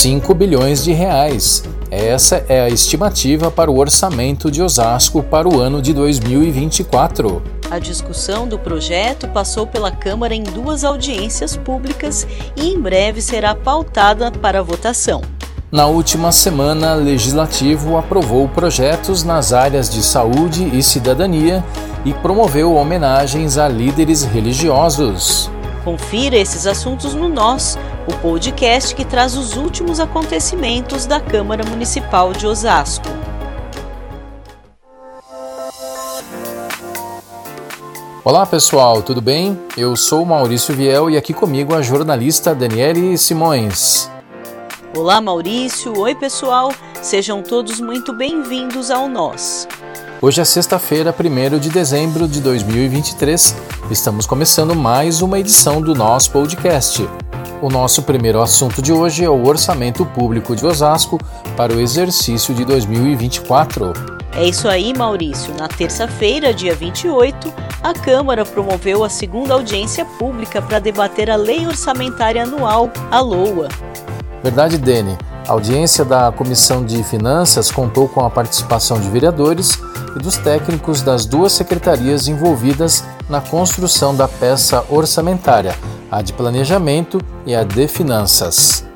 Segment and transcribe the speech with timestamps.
[0.00, 1.62] 5 bilhões de reais.
[1.90, 7.42] Essa é a estimativa para o orçamento de Osasco para o ano de 2024.
[7.70, 12.26] A discussão do projeto passou pela Câmara em duas audiências públicas
[12.56, 15.20] e em breve será pautada para votação.
[15.70, 21.62] Na última semana, o Legislativo aprovou projetos nas áreas de saúde e cidadania
[22.06, 25.50] e promoveu homenagens a líderes religiosos.
[25.84, 32.32] Confira esses assuntos no Nós, o podcast que traz os últimos acontecimentos da Câmara Municipal
[32.32, 33.06] de Osasco.
[38.24, 39.58] Olá pessoal, tudo bem?
[39.76, 44.10] Eu sou Maurício Viel e aqui comigo a jornalista Daniele Simões.
[44.96, 49.66] Olá Maurício, oi pessoal, sejam todos muito bem-vindos ao Nós.
[50.22, 53.56] Hoje é sexta-feira, 1 de dezembro de 2023.
[53.90, 57.08] Estamos começando mais uma edição do nosso podcast.
[57.62, 61.18] O nosso primeiro assunto de hoje é o orçamento público de Osasco
[61.58, 63.92] para o exercício de 2024.
[64.34, 65.54] É isso aí, Maurício.
[65.54, 67.52] Na terça-feira, dia 28,
[67.82, 73.68] a Câmara promoveu a segunda audiência pública para debater a Lei Orçamentária Anual, a LOA.
[74.42, 75.18] Verdade, Dene.
[75.50, 79.80] A audiência da Comissão de Finanças contou com a participação de vereadores
[80.14, 85.74] e dos técnicos das duas secretarias envolvidas na construção da peça orçamentária,
[86.08, 88.88] a de Planejamento e a de Finanças.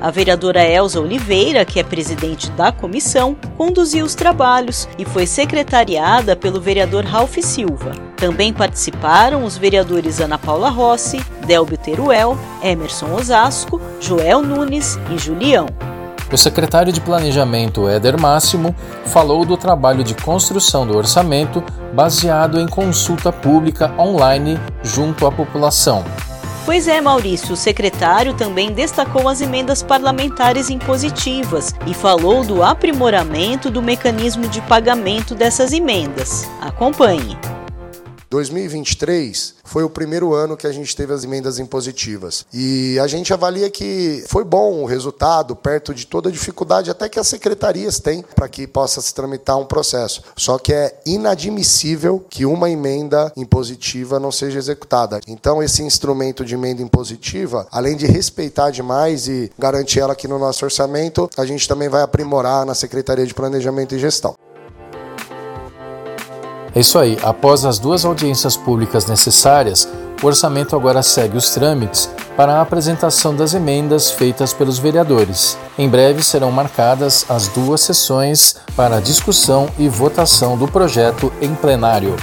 [0.00, 6.36] A vereadora Elza Oliveira, que é presidente da comissão, conduziu os trabalhos e foi secretariada
[6.36, 7.90] pelo vereador Ralph Silva.
[8.16, 15.66] Também participaram os vereadores Ana Paula Rossi, Delbio Teruel, Emerson Osasco, Joel Nunes e Julião.
[16.30, 22.68] O secretário de Planejamento, Éder Máximo, falou do trabalho de construção do orçamento baseado em
[22.68, 26.04] consulta pública online junto à população.
[26.68, 33.70] Pois é, Maurício, o secretário também destacou as emendas parlamentares impositivas e falou do aprimoramento
[33.70, 36.46] do mecanismo de pagamento dessas emendas.
[36.60, 37.38] Acompanhe.
[38.30, 42.46] 2023 foi o primeiro ano que a gente teve as emendas impositivas.
[42.52, 47.08] E a gente avalia que foi bom o resultado, perto de toda a dificuldade até
[47.08, 50.22] que as secretarias têm para que possa se tramitar um processo.
[50.36, 55.20] Só que é inadmissível que uma emenda impositiva não seja executada.
[55.26, 60.38] Então, esse instrumento de emenda impositiva, além de respeitar demais e garantir ela aqui no
[60.38, 64.34] nosso orçamento, a gente também vai aprimorar na Secretaria de Planejamento e Gestão.
[66.78, 69.88] É isso aí, após as duas audiências públicas necessárias,
[70.22, 75.58] o orçamento agora segue os trâmites para a apresentação das emendas feitas pelos vereadores.
[75.76, 82.14] Em breve serão marcadas as duas sessões para discussão e votação do projeto em plenário.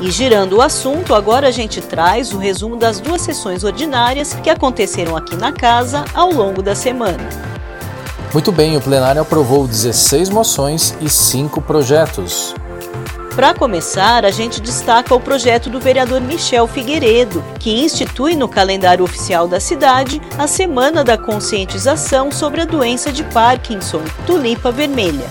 [0.00, 4.50] E girando o assunto, agora a gente traz o resumo das duas sessões ordinárias que
[4.50, 7.45] aconteceram aqui na casa ao longo da semana.
[8.32, 12.54] Muito bem, o plenário aprovou 16 moções e 5 projetos.
[13.34, 19.04] Para começar, a gente destaca o projeto do vereador Michel Figueiredo, que institui no calendário
[19.04, 25.26] oficial da cidade a Semana da Conscientização sobre a doença de Parkinson, tulipa vermelha.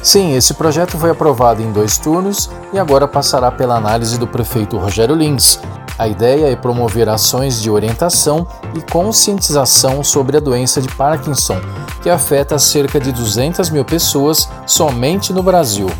[0.00, 4.78] Sim, esse projeto foi aprovado em dois turnos e agora passará pela análise do prefeito
[4.78, 5.58] Rogério Lins,
[5.98, 11.60] a ideia é promover ações de orientação e conscientização sobre a doença de Parkinson,
[12.00, 15.90] que afeta cerca de 200 mil pessoas somente no Brasil.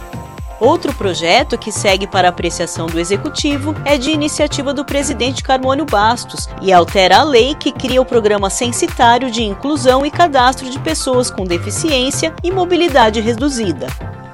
[0.61, 6.49] Outro projeto que segue para apreciação do Executivo é de iniciativa do presidente Carmônio Bastos
[6.61, 11.31] e altera a lei que cria o programa censitário de inclusão e cadastro de pessoas
[11.31, 13.87] com deficiência e mobilidade reduzida.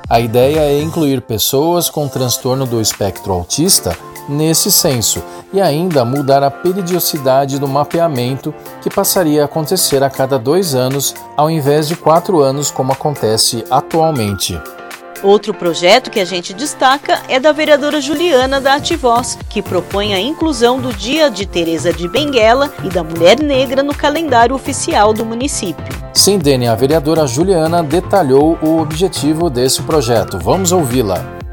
[0.08, 3.96] A ideia é incluir pessoas com transtorno do espectro autista
[4.28, 5.22] nesse censo
[5.54, 11.14] e ainda mudar a periodicidade do mapeamento, que passaria a acontecer a cada dois anos,
[11.36, 14.60] ao invés de quatro anos, como acontece atualmente.
[15.22, 20.20] Outro projeto que a gente destaca é da vereadora Juliana da Ativoz, que propõe a
[20.20, 25.24] inclusão do Dia de Teresa de Benguela e da Mulher Negra no calendário oficial do
[25.24, 25.86] município.
[26.12, 30.36] Sim, Dene, a vereadora Juliana detalhou o objetivo desse projeto.
[30.38, 31.43] Vamos ouvi-la.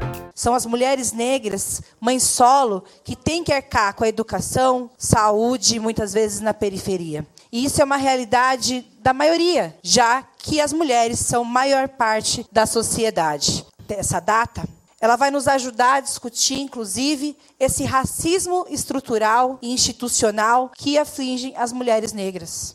[0.42, 6.12] São as mulheres negras, mães solo, que têm que arcar com a educação, saúde, muitas
[6.12, 7.24] vezes na periferia.
[7.52, 12.66] E isso é uma realidade da maioria, já que as mulheres são maior parte da
[12.66, 13.64] sociedade.
[13.88, 14.68] Essa data
[15.00, 21.72] ela vai nos ajudar a discutir, inclusive, esse racismo estrutural e institucional que aflige as
[21.72, 22.74] mulheres negras.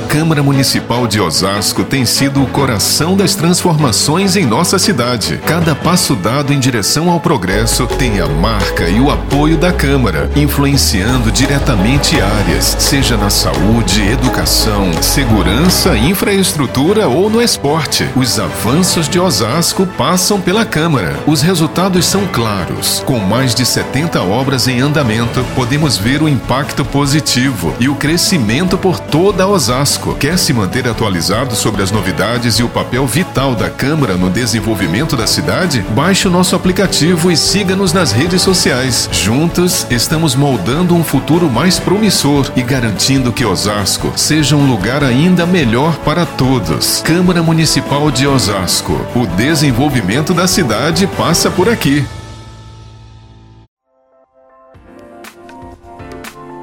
[0.10, 5.40] Câmara Municipal de Osasco tem sido o coração das transformações em nossa cidade.
[5.46, 10.28] Cada passo dado em direção ao progresso tem a marca e o apoio da Câmara,
[10.36, 18.10] influenciando diretamente áreas, seja na saúde, educação, segurança, infraestrutura ou no esporte.
[18.16, 21.20] Os avanços de Osasco passam pela Câmara.
[21.28, 23.04] Os resultados são claros.
[23.06, 28.76] Com mais de 70 obras em andamento, podemos ver o impacto positivo e o crescimento
[28.76, 33.70] por toda Osasco Quer se manter atualizado sobre as novidades e o papel vital da
[33.70, 35.86] Câmara no desenvolvimento da cidade?
[35.90, 39.10] Baixe o nosso aplicativo e siga-nos nas redes sociais.
[39.12, 45.46] Juntos, estamos moldando um futuro mais promissor e garantindo que Osasco seja um lugar ainda
[45.46, 47.02] melhor para todos.
[47.02, 49.00] Câmara Municipal de Osasco.
[49.16, 52.06] O desenvolvimento da cidade passa por aqui.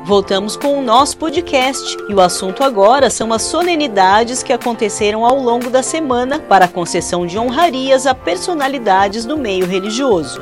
[0.07, 5.37] Voltamos com o nosso podcast e o assunto agora são as solenidades que aconteceram ao
[5.37, 10.41] longo da semana para a concessão de honrarias a personalidades do meio religioso.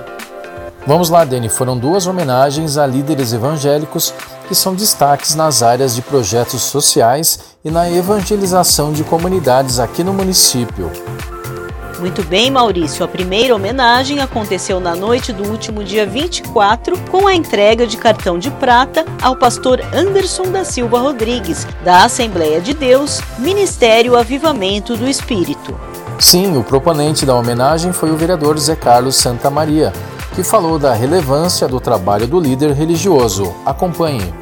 [0.86, 1.48] Vamos lá, Dani.
[1.48, 4.12] Foram duas homenagens a líderes evangélicos
[4.46, 10.12] que são destaques nas áreas de projetos sociais e na evangelização de comunidades aqui no
[10.12, 10.90] município.
[11.98, 13.04] Muito bem, Maurício.
[13.04, 18.38] A primeira homenagem aconteceu na noite do último dia 24, com a entrega de cartão
[18.38, 25.08] de prata ao pastor Anderson da Silva Rodrigues, da Assembleia de Deus, Ministério Avivamento do
[25.08, 25.78] Espírito.
[26.18, 29.92] Sim, o proponente da homenagem foi o vereador Zé Carlos Santa Maria,
[30.34, 33.54] que falou da relevância do trabalho do líder religioso.
[33.64, 34.32] Acompanhe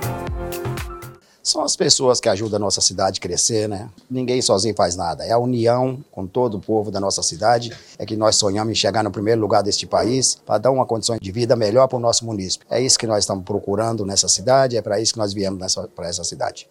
[1.43, 3.89] são as pessoas que ajudam a nossa cidade a crescer, né?
[4.09, 5.25] Ninguém sozinho faz nada.
[5.25, 7.73] É a união com todo o povo da nossa cidade.
[7.99, 11.19] É que nós sonhamos em chegar no primeiro lugar deste país para dar uma condição
[11.21, 12.67] de vida melhor para o nosso município.
[12.71, 16.09] É isso que nós estamos procurando nessa cidade, é para isso que nós viemos para
[16.09, 16.69] essa cidade.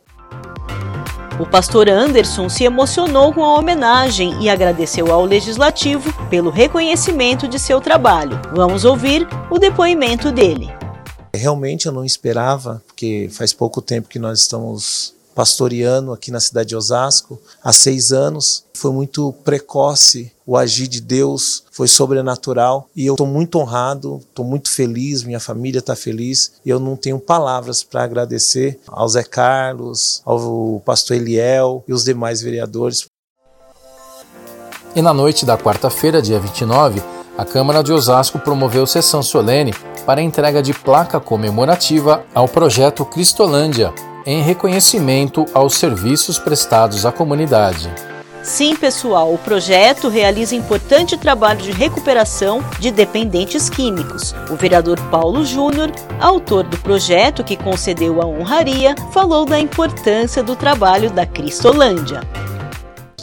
[1.39, 7.57] O pastor Anderson se emocionou com a homenagem e agradeceu ao legislativo pelo reconhecimento de
[7.57, 8.39] seu trabalho.
[8.53, 10.69] Vamos ouvir o depoimento dele.
[11.33, 16.69] Realmente eu não esperava, porque faz pouco tempo que nós estamos pastoreando aqui na cidade
[16.69, 18.63] de Osasco, há seis anos.
[18.75, 24.45] Foi muito precoce o agir de Deus, foi sobrenatural e eu estou muito honrado, estou
[24.45, 29.23] muito feliz, minha família está feliz e eu não tenho palavras para agradecer ao Zé
[29.23, 33.05] Carlos, ao pastor Eliel e os demais vereadores.
[34.95, 37.01] E na noite da quarta-feira, dia 29,
[37.35, 39.73] a Câmara de Osasco promoveu sessão solene
[40.11, 43.93] para a entrega de placa comemorativa ao projeto Cristolândia,
[44.25, 47.89] em reconhecimento aos serviços prestados à comunidade.
[48.43, 54.35] Sim, pessoal, o projeto realiza importante trabalho de recuperação de dependentes químicos.
[54.49, 60.57] O vereador Paulo Júnior, autor do projeto que concedeu a honraria, falou da importância do
[60.57, 62.19] trabalho da Cristolândia.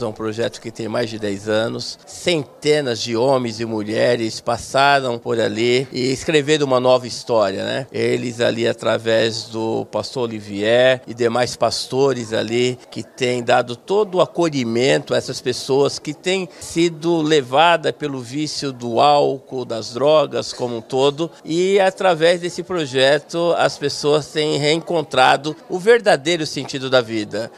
[0.02, 1.98] É um projeto que tem mais de 10 anos.
[2.06, 7.86] Centenas de homens e mulheres passaram por ali e escreveram uma nova história, né?
[7.90, 14.20] Eles ali através do pastor Olivier e demais pastores ali que têm dado todo o
[14.20, 20.76] acolhimento a essas pessoas que têm sido levadas pelo vício do álcool, das drogas como
[20.76, 27.50] um todo e através desse projeto as pessoas têm reencontrado o verdadeiro sentido da vida.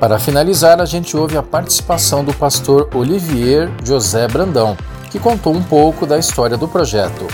[0.00, 4.76] Para finalizar, a gente ouve a participação do pastor Olivier José Brandão,
[5.10, 7.26] que contou um pouco da história do projeto.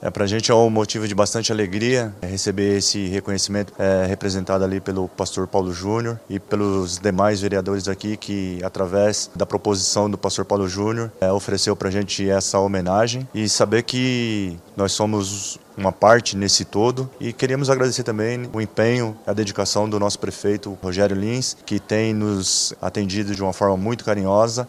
[0.00, 4.06] É, para a gente é um motivo de bastante alegria é, receber esse reconhecimento é,
[4.06, 10.08] representado ali pelo pastor Paulo Júnior e pelos demais vereadores aqui que, através da proposição
[10.08, 14.92] do pastor Paulo Júnior, é, ofereceu para a gente essa homenagem e saber que nós
[14.92, 20.18] somos uma parte nesse todo e queríamos agradecer também o empenho, a dedicação do nosso
[20.18, 24.68] prefeito Rogério Lins, que tem nos atendido de uma forma muito carinhosa.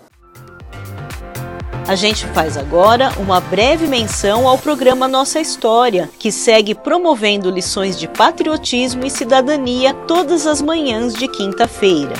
[1.89, 7.97] A gente faz agora uma breve menção ao programa Nossa História, que segue promovendo lições
[7.97, 12.13] de patriotismo e cidadania todas as manhãs de quinta-feira.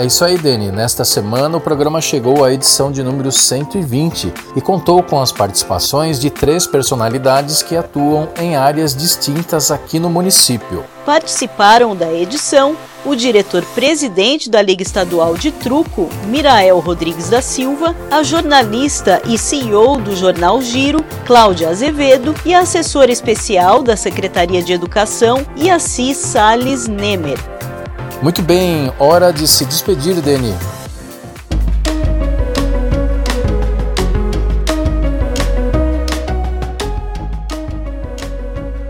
[0.00, 0.72] É isso aí, Dani.
[0.72, 6.18] Nesta semana o programa chegou à edição de número 120 e contou com as participações
[6.18, 10.86] de três personalidades que atuam em áreas distintas aqui no município.
[11.04, 18.22] Participaram da edição o diretor-presidente da Liga Estadual de Truco, Mirael Rodrigues da Silva, a
[18.22, 24.72] jornalista e CEO do jornal Giro, Cláudia Azevedo, e a assessora especial da Secretaria de
[24.72, 27.59] Educação, Iaci Sales Nemer.
[28.22, 30.54] Muito bem, hora de se despedir, Deni.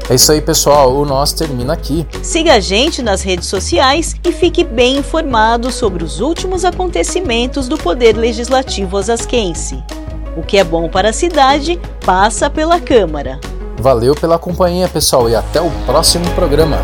[0.08, 0.96] É isso aí, pessoal.
[0.96, 2.04] O Nós termina aqui.
[2.20, 7.78] Siga a gente nas redes sociais e fique bem informado sobre os últimos acontecimentos do
[7.78, 9.80] Poder Legislativo osasquense.
[10.36, 13.38] O que é bom para a cidade passa pela Câmara.
[13.78, 16.78] Valeu pela companhia, pessoal, e até o próximo programa.